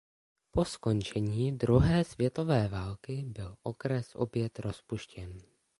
[0.51, 5.37] Po skončení druhé světové války byl okres opět rozpuštěn.